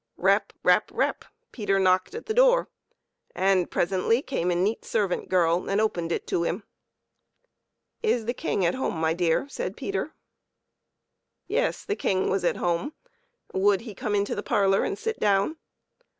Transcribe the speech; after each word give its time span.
Rap! 0.17 0.51
rap! 0.63 0.89
rap! 0.91 1.25
Peter 1.51 1.77
knocked 1.77 2.15
at 2.15 2.25
the 2.25 2.33
door, 2.33 2.67
and 3.35 3.69
presently 3.69 4.23
came 4.23 4.49
a 4.49 4.55
neat 4.55 4.83
servant 4.83 5.29
girl 5.29 5.69
and 5.69 5.79
opened 5.79 6.11
it 6.11 6.25
to 6.25 6.41
him.." 6.41 6.63
Is 8.11 8.25
the 8.25 8.33
King 8.33 8.65
at 8.65 8.73
home, 8.73 8.95
my 8.99 9.13
dear?" 9.13 9.47
said 9.47 9.77
Peter. 9.77 10.13
Yes, 11.45 11.85
the 11.85 11.95
King 11.95 12.31
was 12.31 12.43
at 12.43 12.57
home; 12.57 12.93
would 13.53 13.81
he 13.81 13.93
come 13.93 14.15
into 14.15 14.33
the 14.33 14.41
parlor 14.41 14.83
and 14.83 14.97
sit 14.97 15.19
down 15.19 15.57